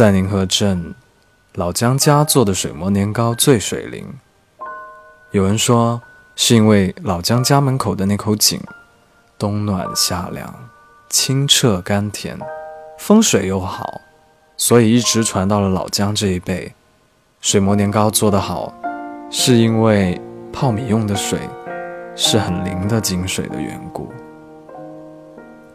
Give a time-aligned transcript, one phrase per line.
[0.00, 0.94] 在宁河镇，
[1.56, 4.06] 老姜家做的水磨年糕最水灵。
[5.30, 6.00] 有人说，
[6.34, 8.58] 是因为老姜家门口的那口井，
[9.38, 10.54] 冬暖夏凉，
[11.10, 12.38] 清澈甘甜，
[12.98, 14.00] 风水又好，
[14.56, 16.72] 所以一直传到了老姜这一辈。
[17.42, 18.72] 水磨年糕做得好，
[19.30, 20.18] 是因为
[20.50, 21.40] 泡米用的水
[22.16, 24.10] 是很灵的井水的缘故。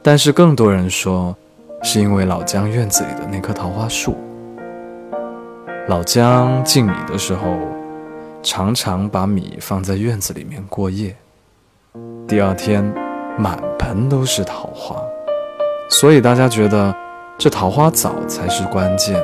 [0.02, 1.38] 但是更多人说。
[1.86, 4.18] 是因为老姜院子里的那棵桃花树。
[5.88, 7.60] 老姜进米的时候，
[8.42, 11.16] 常常把米放在院子里面过夜。
[12.28, 12.84] 第二天，
[13.38, 15.00] 满盆都是桃花，
[15.88, 16.92] 所以大家觉得
[17.38, 19.16] 这桃花枣才是关键。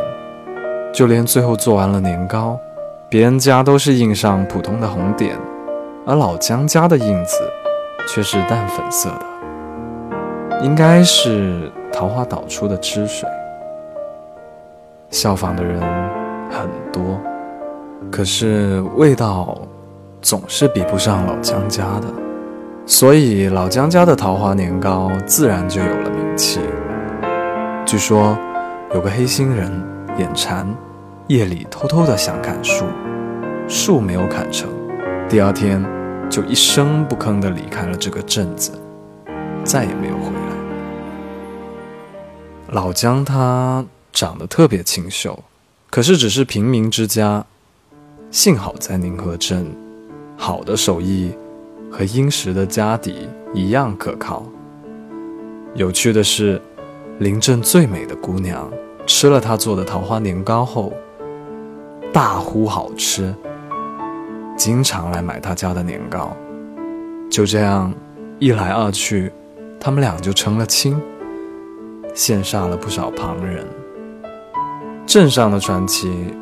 [0.94, 2.59] 就连最后做完了年糕，
[3.09, 5.36] 别人家都是印上普通的红点，
[6.06, 7.38] 而老姜家的印子
[8.08, 11.72] 却是淡粉色的，应该是。
[11.92, 13.30] 桃花导出的汁水，
[15.09, 15.80] 效仿的人
[16.50, 17.20] 很多，
[18.11, 19.58] 可是味道
[20.22, 22.08] 总是比不上老姜家的，
[22.86, 26.59] 所以老姜家的桃花年糕自然就有了名气。
[27.86, 28.38] 据说
[28.94, 29.69] 有个黑心人
[30.17, 30.66] 眼馋，
[31.28, 32.86] 夜里偷偷的想砍树，
[33.67, 34.69] 树没有砍成，
[35.28, 35.86] 第二天
[36.30, 38.72] 就一声不吭的离开了这个镇子，
[39.64, 40.50] 再也没有回来。
[42.72, 45.38] 老姜他长得特别清秀，
[45.89, 47.45] 可是只是平民之家。
[48.30, 49.69] 幸好在宁河镇，
[50.38, 51.33] 好的手艺
[51.91, 54.45] 和殷实的家底一样可靠。
[55.75, 56.61] 有趣的是，
[57.19, 58.72] 临镇最美的姑娘
[59.06, 60.94] 吃了他做的桃花年糕后，
[62.13, 63.35] 大呼好吃，
[64.56, 66.33] 经常来买他家的年糕。
[67.30, 67.94] 就这样，
[68.39, 69.30] 一来二去，
[69.78, 70.97] 他们俩就成了亲。
[72.16, 73.66] 羡煞了不少旁人。
[75.05, 76.33] 镇上的传奇，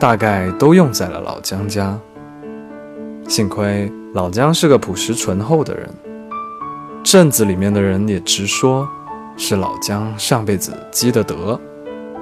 [0.00, 1.98] 大概都用在了老姜家。
[3.28, 5.88] 幸亏老姜是个朴实醇厚的人，
[7.04, 8.88] 镇子里面的人也直说，
[9.36, 11.60] 是老姜上辈子积的德。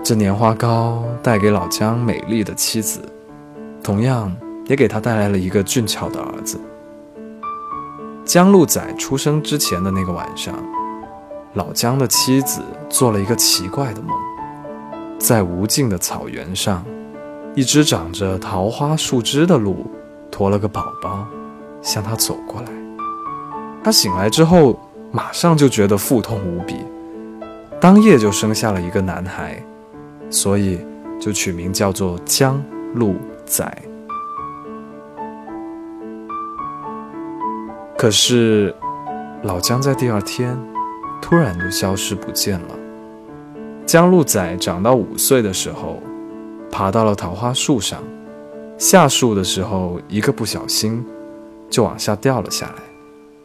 [0.02, 3.00] 这年花糕带给老姜美丽的妻子，
[3.82, 4.34] 同样
[4.66, 6.60] 也给他带来了一个俊俏的儿子。
[8.24, 10.54] 姜禄仔出生之前的那个晚上。
[11.54, 14.10] 老姜的妻子做了一个奇怪的梦，
[15.20, 16.84] 在无尽的草原上，
[17.54, 19.86] 一只长着桃花树枝的鹿
[20.32, 21.24] 驮了个宝宝，
[21.80, 22.66] 向他走过来。
[23.84, 24.76] 他醒来之后，
[25.12, 26.74] 马上就觉得腹痛无比，
[27.80, 29.64] 当夜就生下了一个男孩，
[30.30, 30.84] 所以
[31.20, 32.60] 就取名叫做姜
[32.94, 33.14] 鹿
[33.46, 33.64] 仔。
[37.96, 38.74] 可是，
[39.44, 40.58] 老姜在第二天。
[41.24, 42.78] 突然就消失不见了。
[43.86, 46.02] 江鹿仔长到五岁的时候，
[46.70, 48.04] 爬到了桃花树上，
[48.76, 51.02] 下树的时候一个不小心，
[51.70, 52.82] 就往下掉了下来，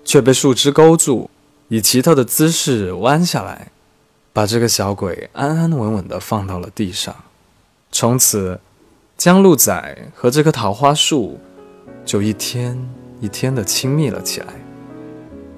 [0.03, 1.29] 却被树枝勾住，
[1.69, 3.71] 以奇特的姿势弯下来，
[4.33, 7.15] 把这个小鬼安安稳稳地放到了地上。
[7.93, 8.59] 从此，
[9.17, 11.39] 江鹿仔和这棵桃花树
[12.03, 12.77] 就一天
[13.21, 14.47] 一天地亲密了起来。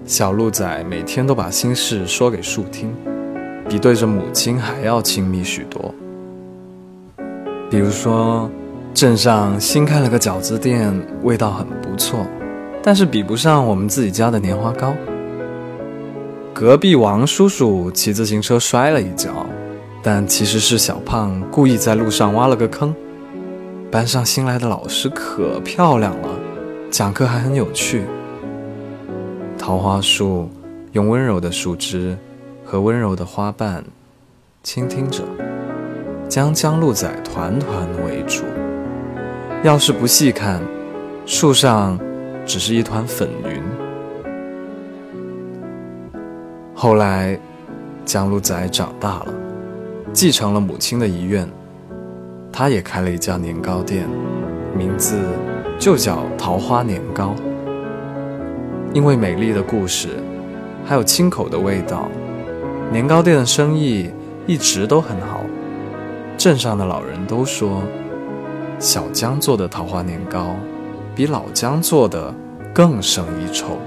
[0.06, 2.94] 小鹿仔每天都把心事说给树听，
[3.70, 5.94] 比对着母亲还要亲密许多。
[7.70, 8.50] 比如说，
[8.94, 10.92] 镇上新开了个饺子店，
[11.22, 12.26] 味道很不错，
[12.84, 14.94] 但是比不上我们自己家的年花糕。
[16.54, 19.46] 隔壁王叔叔骑自行车摔了一跤，
[20.04, 22.94] 但其实是小胖故意在路上挖了个坑。
[23.90, 26.28] 班上新来的老师可漂亮了，
[26.90, 28.04] 讲课还很有趣。
[29.62, 30.50] 桃花树
[30.94, 32.18] 用温柔的树枝
[32.66, 33.84] 和温柔的花瓣
[34.64, 35.22] 倾听着，
[36.28, 38.44] 将江鹿仔团团围住。
[39.62, 40.60] 要是不细看，
[41.28, 42.00] 树上
[42.44, 43.62] 只是一团粉云。
[46.74, 47.40] 后来，
[48.04, 49.34] 江鹿仔长大了，
[50.12, 51.48] 继承了母亲的遗愿，
[52.52, 54.10] 他也开了一家年糕店，
[54.76, 55.20] 名字
[55.78, 57.36] 就叫桃花年糕。
[58.94, 60.10] 因为美丽的故事，
[60.86, 62.10] 还有清口的味道，
[62.92, 64.12] 年糕店的生意
[64.46, 65.42] 一直都很好。
[66.38, 67.84] 镇上的老人都说，
[68.80, 70.56] 小姜做的桃花年糕
[71.16, 72.34] 比老姜做的
[72.74, 73.78] 更胜一筹，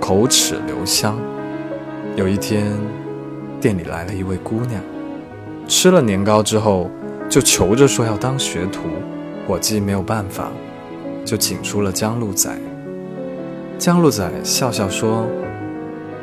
[0.00, 1.16] 口齿留香。
[2.14, 2.72] 有一天，
[3.60, 4.80] 店里来了一位姑娘，
[5.66, 6.88] 吃了年糕之后，
[7.28, 8.82] 就求着说要当学徒。
[9.48, 10.52] 伙计没有办法，
[11.24, 12.56] 就请出了江路仔。
[13.78, 15.26] 江路仔笑笑说：“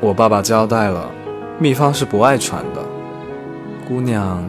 [0.01, 1.11] 我爸爸交代了，
[1.59, 2.81] 秘方是不爱传的。”
[3.87, 4.43] 姑娘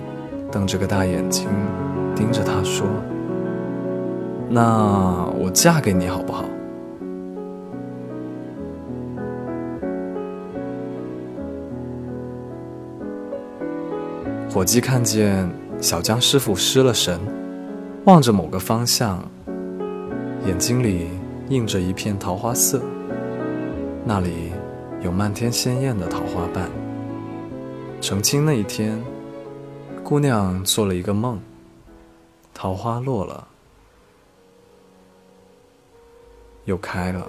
[0.50, 1.46] 瞪着个大眼睛
[2.14, 2.86] 盯着他说
[4.48, 6.44] ：“那我嫁给你好不好？”
[14.50, 15.50] 伙计看见
[15.80, 17.18] 小江师傅失了神，
[18.04, 19.22] 望着某个方向，
[20.46, 21.08] 眼睛里
[21.52, 22.80] 映着一片桃花色，
[24.06, 24.52] 那里
[25.02, 26.70] 有漫天鲜艳的桃花瓣。
[28.00, 28.98] 成亲那一天，
[30.02, 31.38] 姑娘做了一个梦，
[32.54, 33.46] 桃花落了，
[36.64, 37.28] 又开了。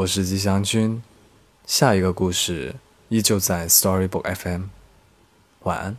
[0.00, 1.02] 我是吉祥君，
[1.66, 2.74] 下一个故事
[3.10, 4.62] 依旧在 Storybook FM。
[5.64, 5.96] 晚安。